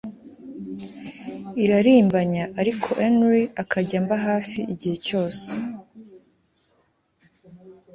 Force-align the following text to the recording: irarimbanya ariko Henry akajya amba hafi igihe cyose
irarimbanya 1.63 2.43
ariko 2.59 2.87
Henry 3.01 3.43
akajya 3.61 3.95
amba 4.01 4.15
hafi 4.27 4.59
igihe 4.73 4.95
cyose 5.05 5.47